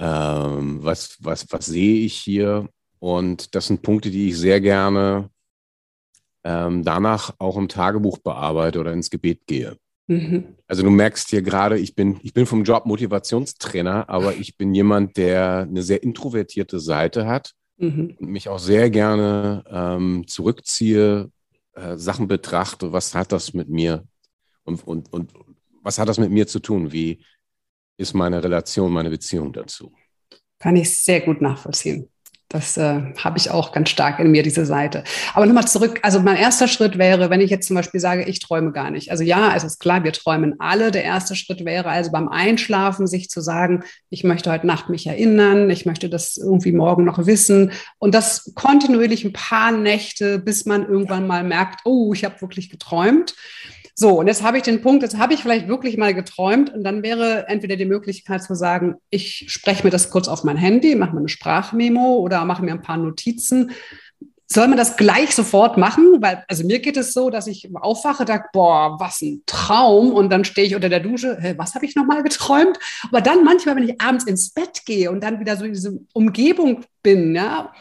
[0.00, 2.68] Ähm, was, was, was sehe ich hier?
[2.98, 5.30] Und das sind Punkte, die ich sehr gerne
[6.44, 9.76] ähm, danach auch im Tagebuch bearbeite oder ins Gebet gehe.
[10.06, 10.56] Mhm.
[10.68, 14.74] Also du merkst hier gerade, ich bin, ich bin vom Job Motivationstrainer, aber ich bin
[14.74, 18.16] jemand, der eine sehr introvertierte Seite hat mhm.
[18.18, 21.30] und mich auch sehr gerne ähm, zurückziehe,
[21.72, 24.04] äh, Sachen betrachte, was hat das mit mir
[24.64, 25.32] und, und, und
[25.82, 26.92] was hat das mit mir zu tun?
[26.92, 27.22] Wie
[27.96, 29.92] ist meine Relation, meine Beziehung dazu?
[30.58, 32.08] Kann ich sehr gut nachvollziehen.
[32.48, 35.02] Das äh, habe ich auch ganz stark in mir, diese Seite.
[35.32, 38.38] Aber nochmal zurück, also mein erster Schritt wäre, wenn ich jetzt zum Beispiel sage, ich
[38.38, 39.10] träume gar nicht.
[39.10, 40.90] Also ja, es ist klar, wir träumen alle.
[40.90, 45.06] Der erste Schritt wäre also beim Einschlafen, sich zu sagen, ich möchte heute Nacht mich
[45.06, 47.72] erinnern, ich möchte das irgendwie morgen noch wissen.
[47.98, 52.70] Und das kontinuierlich ein paar Nächte, bis man irgendwann mal merkt, oh, ich habe wirklich
[52.70, 53.34] geträumt.
[53.96, 56.82] So, und jetzt habe ich den Punkt, jetzt habe ich vielleicht wirklich mal geträumt und
[56.82, 60.96] dann wäre entweder die Möglichkeit zu sagen, ich spreche mir das kurz auf mein Handy,
[60.96, 63.70] mache mir eine Sprachmemo oder mache mir ein paar Notizen.
[64.46, 66.16] Soll man das gleich sofort machen?
[66.20, 70.12] Weil, also mir geht es so, dass ich aufwache, sage, boah, was ein Traum.
[70.12, 72.78] Und dann stehe ich unter der Dusche, hey, was habe ich nochmal geträumt?
[73.08, 76.00] Aber dann manchmal, wenn ich abends ins Bett gehe und dann wieder so in diese
[76.12, 77.72] Umgebung bin, ja,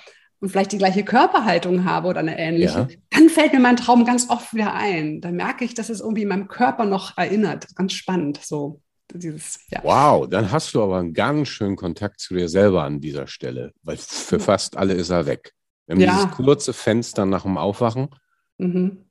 [0.44, 2.88] und vielleicht die gleiche Körperhaltung habe oder eine ähnliche, ja.
[3.12, 5.22] dann fällt mir mein Traum ganz oft wieder ein.
[5.22, 7.74] Dann merke ich, dass es irgendwie in meinem Körper noch erinnert.
[7.78, 8.42] Ganz spannend.
[8.44, 8.82] So.
[9.14, 9.80] Dieses, ja.
[9.84, 13.72] Wow, dann hast du aber einen ganz schönen Kontakt zu dir selber an dieser Stelle,
[13.84, 15.54] weil für fast alle ist er weg.
[15.86, 16.12] Wir haben ja.
[16.14, 18.10] dieses kurze Fenster nach dem Aufwachen.
[18.58, 19.06] Mhm.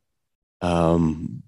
[0.61, 1.43] Ähm,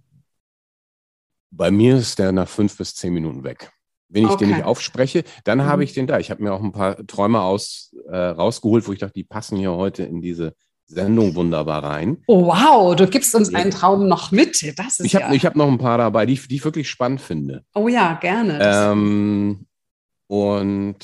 [1.50, 3.70] bei mir ist der nach fünf bis zehn Minuten weg.
[4.08, 4.44] Wenn ich okay.
[4.44, 5.64] den nicht aufspreche, dann mhm.
[5.64, 6.18] habe ich den da.
[6.18, 9.58] Ich habe mir auch ein paar Träume aus, äh, rausgeholt, wo ich dachte, die passen
[9.58, 10.54] hier heute in diese
[10.86, 12.22] Sendung wunderbar rein.
[12.26, 14.62] Oh, wow, du gibst uns einen Traum noch mit.
[14.76, 15.42] Das ist ich habe ja.
[15.42, 17.64] hab noch ein paar dabei, die, die ich wirklich spannend finde.
[17.74, 18.58] Oh ja, gerne.
[18.60, 19.66] Ähm,
[20.26, 20.98] und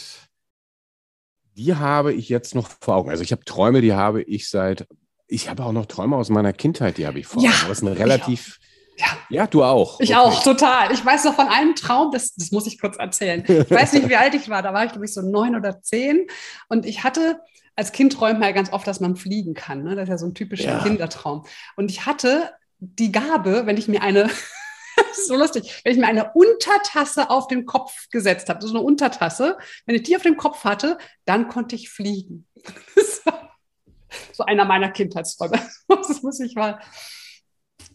[1.56, 3.10] die habe ich jetzt noch vor Augen.
[3.10, 4.86] Also ich habe Träume, die habe ich seit,
[5.26, 7.50] ich habe auch noch Träume aus meiner Kindheit, die habe ich vor Augen.
[7.50, 8.58] Ja, das ist eine relativ
[9.00, 9.06] ja.
[9.28, 10.00] ja, du auch.
[10.00, 10.18] Ich okay.
[10.18, 10.92] auch, total.
[10.92, 13.44] Ich weiß noch von einem Traum, das, das muss ich kurz erzählen.
[13.46, 14.62] Ich weiß nicht, wie alt ich war.
[14.62, 16.26] Da war ich, glaube ich, so neun oder zehn.
[16.68, 17.40] Und ich hatte,
[17.76, 19.82] als Kind träumt man ja ganz oft, dass man fliegen kann.
[19.82, 19.94] Ne?
[19.94, 20.82] Das ist ja so ein typischer ja.
[20.82, 21.46] Kindertraum.
[21.76, 24.28] Und ich hatte die Gabe, wenn ich mir eine,
[25.26, 29.56] so lustig, wenn ich mir eine Untertasse auf den Kopf gesetzt habe, so eine Untertasse,
[29.86, 32.46] wenn ich die auf dem Kopf hatte, dann konnte ich fliegen.
[34.32, 35.60] so einer meiner Kindheitsträume.
[35.88, 36.80] Das muss ich mal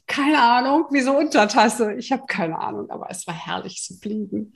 [0.08, 1.94] keine Ahnung, wieso Untertasse.
[1.94, 4.54] Ich habe keine Ahnung, aber es war herrlich zu fliegen.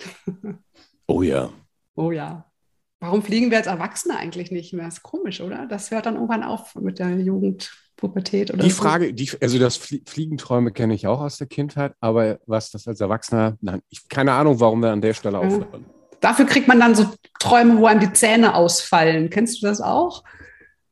[1.08, 1.50] Oh ja.
[1.96, 2.46] Oh ja.
[3.00, 4.86] Warum fliegen wir als Erwachsene eigentlich nicht mehr?
[4.86, 5.66] Das ist komisch, oder?
[5.68, 8.82] Das hört dann irgendwann auf mit der Jugendpubertät oder Die so.
[8.84, 13.00] Frage, die, also das Fliegenträume kenne ich auch aus der Kindheit, aber was das als
[13.00, 15.86] Erwachsener, nein, ich keine Ahnung, warum wir an der Stelle aufhören.
[16.20, 17.06] Dafür kriegt man dann so
[17.40, 19.30] Träume, wo einem die Zähne ausfallen.
[19.30, 20.24] Kennst du das auch?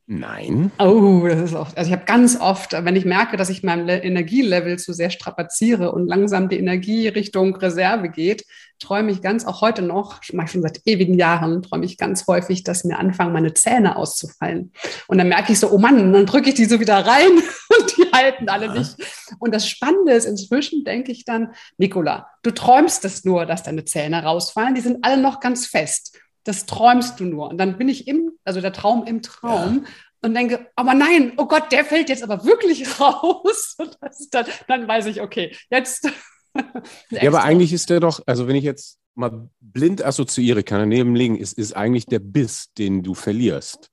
[0.10, 0.72] Nein.
[0.80, 1.78] Oh, das ist oft.
[1.78, 5.92] Also ich habe ganz oft, wenn ich merke, dass ich mein Energielevel zu sehr strapaziere
[5.92, 8.46] und langsam die Energie Richtung Reserve geht,
[8.80, 12.26] träume ich ganz, auch heute noch, mache ich schon seit ewigen Jahren, träume ich ganz
[12.26, 14.72] häufig, dass mir anfangen, meine Zähne auszufallen.
[15.08, 17.32] Und dann merke ich so, oh Mann, dann drücke ich die so wieder rein
[17.78, 18.96] und die halten alle nicht.
[19.40, 23.84] Und das Spannende ist, inzwischen denke ich dann, Nicola, du träumst es nur, dass deine
[23.84, 26.18] Zähne rausfallen, die sind alle noch ganz fest
[26.48, 27.50] das träumst du nur.
[27.50, 29.92] Und dann bin ich im, also der Traum im Traum ja.
[30.22, 33.76] und denke, aber nein, oh Gott, der fällt jetzt aber wirklich raus.
[33.78, 33.98] Und
[34.32, 36.10] dann, dann weiß ich, okay, jetzt.
[37.10, 41.16] ja, aber eigentlich ist der doch, also wenn ich jetzt mal blind assoziiere, kann daneben
[41.16, 43.90] liegen, ist, ist eigentlich der Biss, den du verlierst.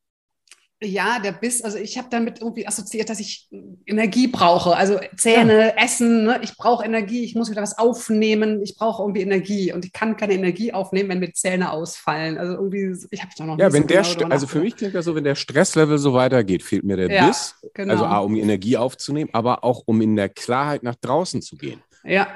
[0.85, 3.49] Ja, der Biss, also ich habe damit irgendwie assoziiert, dass ich
[3.87, 4.77] Energie brauche.
[4.77, 5.85] Also Zähne, ja.
[5.85, 6.41] Essen, ne?
[6.43, 10.17] ich brauche Energie, ich muss wieder was aufnehmen, ich brauche irgendwie Energie und ich kann
[10.17, 12.39] keine Energie aufnehmen, wenn mir Zähne ausfallen.
[12.39, 14.95] Also irgendwie, ich habe da noch Ja, wenn so der, genau also für mich klingt
[14.95, 17.55] das so, wenn der Stresslevel so weitergeht, fehlt mir der ja, Biss.
[17.75, 17.93] Genau.
[17.93, 21.83] Also A, um Energie aufzunehmen, aber auch um in der Klarheit nach draußen zu gehen.
[22.05, 22.29] Ja,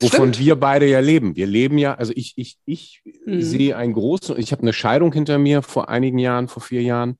[0.00, 0.40] Wovon Stimmt.
[0.40, 1.36] wir beide ja leben.
[1.36, 3.40] Wir leben ja, also ich, ich, ich mhm.
[3.40, 7.16] sehe einen großen, ich habe eine Scheidung hinter mir vor einigen Jahren, vor vier Jahren.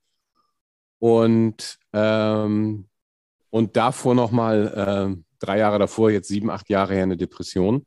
[0.98, 2.88] Und, ähm,
[3.50, 7.86] und davor nochmal äh, drei Jahre davor, jetzt sieben, acht Jahre her, eine Depression.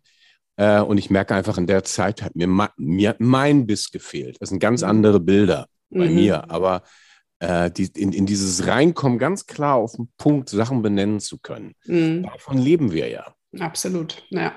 [0.57, 4.37] Äh, und ich merke einfach, in der Zeit hat mir, mir mein Biss gefehlt.
[4.39, 4.89] Das sind ganz mhm.
[4.89, 6.15] andere Bilder bei mhm.
[6.15, 6.51] mir.
[6.51, 6.83] Aber
[7.39, 11.73] äh, die, in, in dieses Reinkommen, ganz klar auf den Punkt Sachen benennen zu können,
[11.85, 12.23] mhm.
[12.23, 13.33] davon leben wir ja.
[13.59, 14.53] Absolut, ja.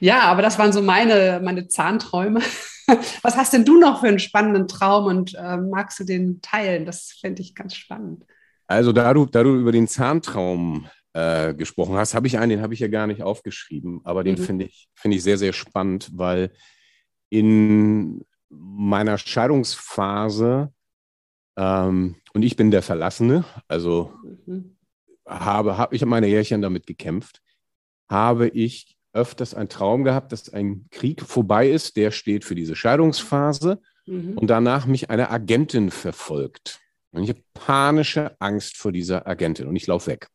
[0.00, 2.40] Ja, aber das waren so meine, meine Zahnträume.
[3.22, 6.86] Was hast denn du noch für einen spannenden Traum und äh, magst du den teilen?
[6.86, 8.24] Das fände ich ganz spannend.
[8.66, 12.62] Also da du, da du über den Zahntraum äh, gesprochen hast, habe ich einen, den
[12.62, 14.44] habe ich ja gar nicht aufgeschrieben, aber den mhm.
[14.44, 16.50] finde ich, find ich sehr, sehr spannend, weil
[17.30, 20.72] in meiner Scheidungsphase
[21.56, 24.12] ähm, und ich bin der Verlassene, also
[24.46, 24.76] mhm.
[25.26, 27.40] habe, habe ich habe meine Jährchen damit gekämpft,
[28.08, 32.76] habe ich öfters einen Traum gehabt, dass ein Krieg vorbei ist, der steht für diese
[32.76, 34.38] Scheidungsphase mhm.
[34.38, 36.80] und danach mich eine Agentin verfolgt.
[37.10, 40.28] Und ich habe panische Angst vor dieser Agentin und ich laufe weg.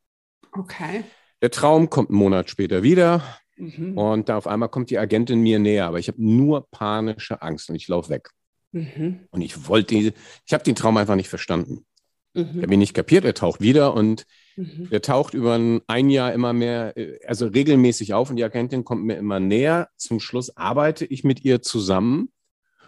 [0.51, 1.03] Okay.
[1.41, 3.23] Der Traum kommt einen Monat später wieder
[3.55, 3.97] mhm.
[3.97, 7.69] und da auf einmal kommt die Agentin mir näher, aber ich habe nur panische Angst
[7.69, 8.29] und ich laufe weg.
[8.71, 9.27] Mhm.
[9.29, 11.85] Und ich wollte, ich habe den Traum einfach nicht verstanden.
[12.33, 12.49] Mhm.
[12.55, 14.87] Ich habe ihn nicht kapiert, er taucht wieder und mhm.
[14.89, 16.93] er taucht über ein Jahr immer mehr,
[17.25, 19.89] also regelmäßig auf und die Agentin kommt mir immer näher.
[19.97, 22.31] Zum Schluss arbeite ich mit ihr zusammen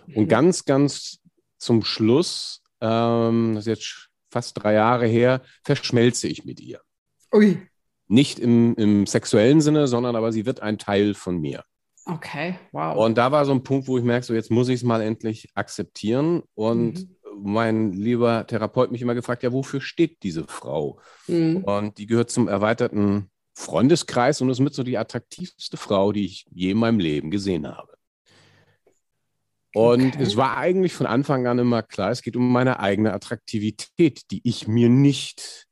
[0.07, 0.27] und mhm.
[0.27, 1.19] ganz, ganz
[1.57, 6.81] zum Schluss, ähm, das ist jetzt fast drei Jahre her, verschmelze ich mit ihr.
[7.33, 7.57] Ui.
[8.07, 11.63] Nicht im, im sexuellen Sinne, sondern aber sie wird ein Teil von mir.
[12.05, 12.97] Okay, wow.
[12.97, 15.01] Und da war so ein Punkt, wo ich merke, so jetzt muss ich es mal
[15.01, 16.43] endlich akzeptieren.
[16.53, 17.12] Und mhm.
[17.41, 20.99] Mein lieber Therapeut mich immer gefragt, ja, wofür steht diese Frau?
[21.27, 21.63] Mhm.
[21.63, 26.45] Und die gehört zum erweiterten Freundeskreis und ist mit so die attraktivste Frau, die ich
[26.51, 27.93] je in meinem Leben gesehen habe.
[29.75, 30.23] Und okay.
[30.23, 34.41] es war eigentlich von Anfang an immer klar, es geht um meine eigene Attraktivität, die
[34.43, 35.67] ich mir nicht,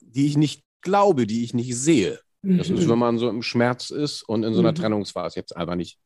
[0.00, 2.20] die ich nicht glaube, die ich nicht sehe.
[2.42, 2.90] Das ist, mhm.
[2.90, 4.76] wenn man so im Schmerz ist und in so einer mhm.
[4.76, 5.98] Trennungsphase jetzt einfach nicht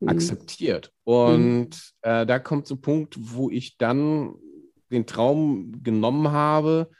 [0.00, 0.08] mhm.
[0.08, 0.92] akzeptiert.
[1.04, 1.70] Und
[2.02, 4.34] äh, da kommt so ein Punkt, wo ich dann
[4.90, 6.90] den Traum genommen habe.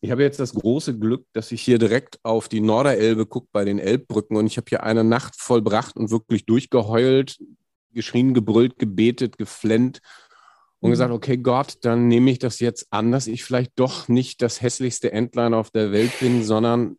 [0.00, 3.66] Ich habe jetzt das große Glück, dass ich hier direkt auf die Norderelbe gucke bei
[3.66, 7.38] den Elbbrücken und ich habe hier eine Nacht vollbracht und wirklich durchgeheult,
[7.92, 10.00] geschrien, gebrüllt, gebetet, geflennt
[10.78, 14.40] und gesagt, okay, Gott, dann nehme ich das jetzt an, dass ich vielleicht doch nicht
[14.40, 16.96] das hässlichste Entlein auf der Welt bin, sondern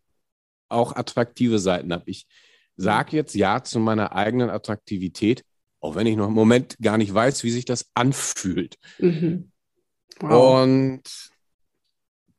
[0.68, 2.04] auch attraktive Seiten habe.
[2.06, 2.26] Ich
[2.76, 5.44] sage jetzt Ja zu meiner eigenen Attraktivität,
[5.80, 8.76] auch wenn ich noch im Moment gar nicht weiß, wie sich das anfühlt.
[8.98, 9.50] Mhm.
[10.20, 10.62] Wow.
[10.62, 11.02] Und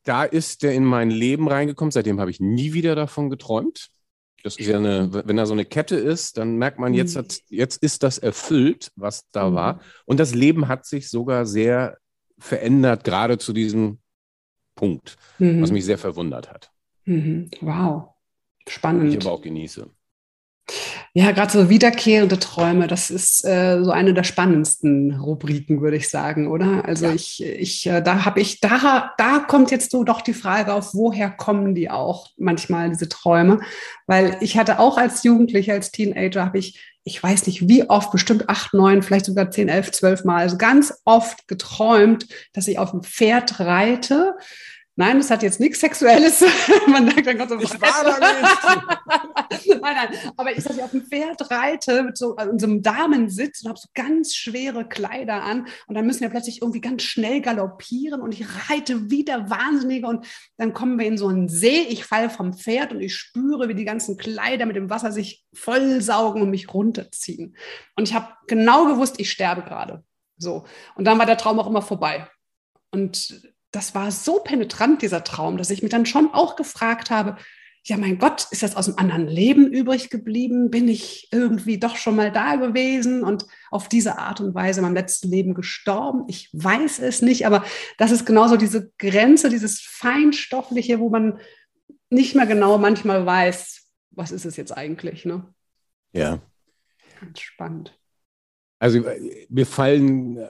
[0.03, 1.91] da ist der in mein Leben reingekommen.
[1.91, 3.89] Seitdem habe ich nie wieder davon geträumt.
[4.43, 7.19] Das ist ja eine, wenn da so eine Kette ist, dann merkt man, jetzt, mhm.
[7.19, 9.55] hat, jetzt ist das erfüllt, was da mhm.
[9.55, 9.81] war.
[10.05, 11.97] Und das Leben hat sich sogar sehr
[12.37, 13.99] verändert, gerade zu diesem
[14.75, 15.61] Punkt, mhm.
[15.61, 16.71] was mich sehr verwundert hat.
[17.05, 17.49] Mhm.
[17.61, 18.09] Wow.
[18.67, 19.13] Spannend.
[19.13, 19.89] Ich aber auch genieße.
[21.15, 26.09] Ja, gerade so wiederkehrende Träume, das ist äh, so eine der spannendsten Rubriken, würde ich
[26.09, 26.85] sagen, oder?
[26.85, 27.13] Also ja.
[27.13, 30.95] ich, ich, äh, da habe ich, da, da kommt jetzt so doch die Frage auf,
[30.95, 33.59] woher kommen die auch manchmal, diese Träume?
[34.07, 38.11] Weil ich hatte auch als Jugendliche, als Teenager, habe ich, ich weiß nicht wie oft,
[38.11, 42.79] bestimmt acht, neun, vielleicht sogar zehn, elf, zwölf Mal, also ganz oft geträumt, dass ich
[42.79, 44.33] auf dem Pferd reite
[44.95, 46.43] Nein, das hat jetzt nichts Sexuelles.
[46.87, 49.67] Man denkt dann ganz so, ich war da nicht.
[49.81, 50.33] nein, nein.
[50.37, 53.69] Aber ich, dass ich auf dem Pferd reite, mit so, also so einem Damensitz und
[53.69, 55.67] habe so ganz schwere Kleider an.
[55.87, 60.05] Und dann müssen wir plötzlich irgendwie ganz schnell galoppieren und ich reite wieder wahnsinnig.
[60.05, 60.27] Und
[60.57, 61.87] dann kommen wir in so einen See.
[61.89, 65.43] Ich falle vom Pferd und ich spüre, wie die ganzen Kleider mit dem Wasser sich
[65.53, 67.57] vollsaugen und mich runterziehen.
[67.95, 70.03] Und ich habe genau gewusst, ich sterbe gerade.
[70.37, 70.65] So.
[70.93, 72.27] Und dann war der Traum auch immer vorbei.
[72.91, 77.37] Und das war so penetrant, dieser Traum, dass ich mich dann schon auch gefragt habe,
[77.85, 80.69] ja, mein Gott, ist das aus einem anderen Leben übrig geblieben?
[80.69, 84.85] Bin ich irgendwie doch schon mal da gewesen und auf diese Art und Weise in
[84.85, 86.23] meinem letzten Leben gestorben?
[86.29, 87.65] Ich weiß es nicht, aber
[87.97, 91.39] das ist genauso diese Grenze, dieses Feinstoffliche, wo man
[92.09, 95.53] nicht mehr genau manchmal weiß, was ist es jetzt eigentlich, ne?
[96.13, 96.39] Ja.
[97.19, 97.99] Ganz spannend.
[98.79, 99.03] Also
[99.49, 100.47] mir fallen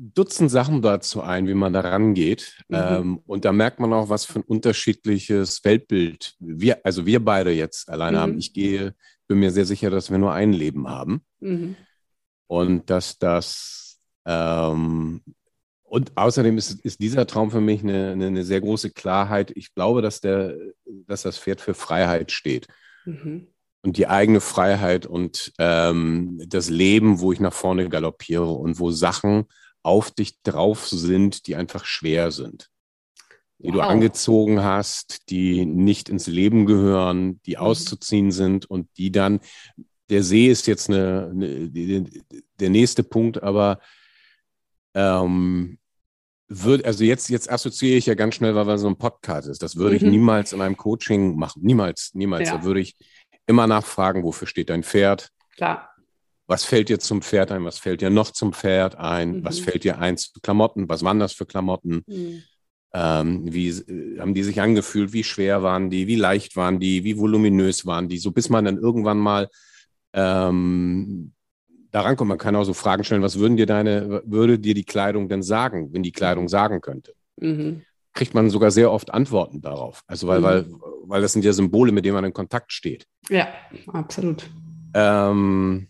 [0.00, 2.62] Dutzend Sachen dazu ein, wie man da rangeht.
[2.68, 2.76] Mhm.
[2.76, 7.50] Ähm, und da merkt man auch, was für ein unterschiedliches Weltbild wir, also wir beide
[7.50, 8.20] jetzt alleine mhm.
[8.20, 8.38] haben.
[8.38, 8.94] Ich gehe,
[9.26, 11.22] bin mir sehr sicher, dass wir nur ein Leben haben.
[11.40, 11.76] Mhm.
[12.46, 15.20] Und dass das, ähm,
[15.82, 19.52] und außerdem ist, ist dieser Traum für mich eine, eine, eine, sehr große Klarheit.
[19.54, 20.56] Ich glaube, dass, der,
[21.06, 22.68] dass das Pferd für Freiheit steht.
[23.04, 23.48] Mhm.
[23.82, 28.90] Und die eigene Freiheit und ähm, das Leben, wo ich nach vorne galoppiere und wo
[28.90, 29.44] Sachen
[29.82, 32.70] auf dich drauf sind, die einfach schwer sind.
[33.58, 33.74] Die wow.
[33.74, 37.62] du angezogen hast, die nicht ins Leben gehören, die mhm.
[37.62, 39.40] auszuziehen sind und die dann,
[40.10, 42.22] der See ist jetzt eine, eine die,
[42.60, 43.80] der nächste Punkt, aber
[44.94, 45.78] ähm,
[46.48, 49.62] wird, also jetzt, jetzt assoziiere ich ja ganz schnell, weil wir so ein Podcast ist.
[49.62, 49.96] Das würde mhm.
[49.96, 51.62] ich niemals in einem Coaching machen.
[51.62, 52.48] Niemals, niemals.
[52.48, 52.58] Ja.
[52.58, 52.96] Da würde ich
[53.46, 55.30] immer nachfragen, wofür steht dein Pferd?
[55.56, 55.90] Klar.
[56.48, 59.44] Was fällt dir zum Pferd ein, was fällt dir noch zum Pferd ein, mhm.
[59.44, 62.42] was fällt dir ein zu Klamotten, was waren das für Klamotten, mhm.
[62.94, 67.04] ähm, wie äh, haben die sich angefühlt, wie schwer waren die, wie leicht waren die,
[67.04, 69.48] wie voluminös waren die, so bis man dann irgendwann mal
[70.14, 71.32] ähm,
[71.90, 72.30] daran kommt.
[72.30, 75.42] Man kann auch so Fragen stellen, was würden dir deine, würde dir die Kleidung denn
[75.42, 76.48] sagen, wenn die Kleidung mhm.
[76.48, 77.12] sagen könnte?
[77.36, 77.82] Mhm.
[78.14, 80.02] Kriegt man sogar sehr oft Antworten darauf.
[80.06, 80.44] Also weil, mhm.
[80.44, 80.66] weil,
[81.04, 83.06] weil das sind ja Symbole, mit denen man in Kontakt steht.
[83.28, 83.48] Ja,
[83.92, 84.48] absolut.
[84.94, 85.88] Ähm,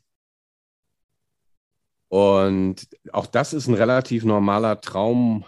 [2.09, 5.45] und auch das ist ein relativ normaler Traum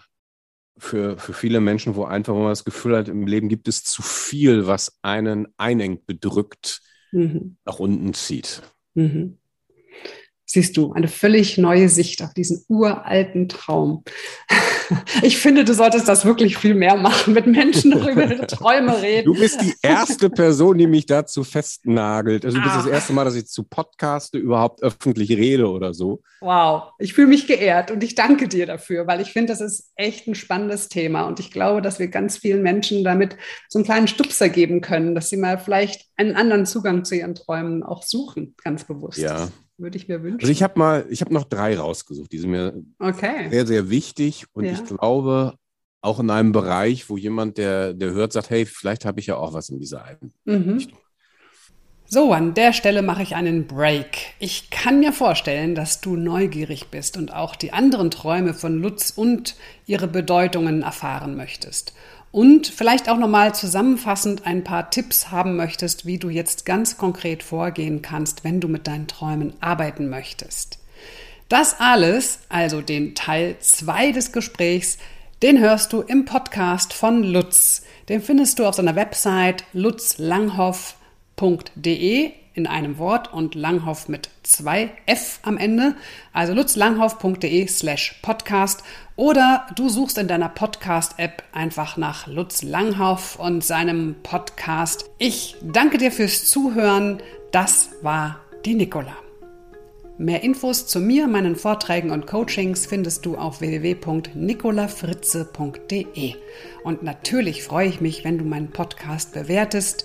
[0.76, 3.84] für, für viele Menschen, wo einfach, wo man das Gefühl hat, im Leben gibt es
[3.84, 6.80] zu viel, was einen einengt, bedrückt,
[7.12, 7.56] mhm.
[7.64, 8.62] nach unten zieht.
[8.94, 9.40] Mhm
[10.50, 14.02] siehst du eine völlig neue Sicht auf diesen uralten Traum.
[15.22, 19.32] Ich finde, du solltest das wirklich viel mehr machen, mit Menschen darüber Träume reden.
[19.32, 22.44] Du bist die erste Person, die mich dazu festnagelt.
[22.44, 22.78] Also du bist ah.
[22.78, 26.22] das erste Mal, dass ich zu Podcaste überhaupt öffentlich rede oder so.
[26.40, 29.90] Wow, ich fühle mich geehrt und ich danke dir dafür, weil ich finde, das ist
[29.94, 33.36] echt ein spannendes Thema und ich glaube, dass wir ganz vielen Menschen damit
[33.68, 37.34] so einen kleinen Stupser geben können, dass sie mal vielleicht einen anderen Zugang zu ihren
[37.34, 39.18] Träumen auch suchen, ganz bewusst.
[39.18, 39.48] Ja
[39.80, 40.40] würde ich mir wünschen.
[40.40, 43.48] Also ich habe mal, ich habe noch drei rausgesucht, die sind mir okay.
[43.50, 44.72] sehr, sehr wichtig und ja.
[44.72, 45.54] ich glaube
[46.02, 49.36] auch in einem Bereich, wo jemand, der, der hört, sagt, hey, vielleicht habe ich ja
[49.36, 50.74] auch was in dieser einen mhm.
[50.74, 50.98] Richtung.
[52.06, 54.34] So, an der Stelle mache ich einen Break.
[54.40, 59.12] Ich kann mir vorstellen, dass du neugierig bist und auch die anderen Träume von Lutz
[59.14, 59.54] und
[59.86, 61.94] ihre Bedeutungen erfahren möchtest
[62.32, 67.42] und vielleicht auch nochmal zusammenfassend ein paar Tipps haben möchtest, wie du jetzt ganz konkret
[67.42, 70.78] vorgehen kannst, wenn du mit deinen Träumen arbeiten möchtest.
[71.48, 74.98] Das alles, also den Teil 2 des Gesprächs,
[75.42, 77.82] den hörst du im Podcast von Lutz.
[78.08, 85.40] Den findest du auf seiner Website lutzlanghoff.de in einem Wort und Langhoff mit zwei F
[85.42, 85.94] am Ende.
[86.32, 88.82] Also lutzlanghoff.de slash podcast
[89.16, 95.04] oder du suchst in deiner Podcast-App einfach nach Lutz Langhoff und seinem Podcast.
[95.18, 97.22] Ich danke dir fürs Zuhören.
[97.52, 99.16] Das war die Nicola.
[100.20, 106.34] Mehr Infos zu mir, meinen Vorträgen und Coachings findest du auf www.nicolafritze.de.
[106.84, 110.04] Und natürlich freue ich mich, wenn du meinen Podcast bewertest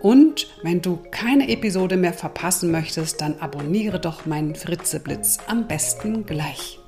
[0.00, 6.26] und wenn du keine Episode mehr verpassen möchtest, dann abonniere doch meinen Fritzeblitz am besten
[6.26, 6.78] gleich.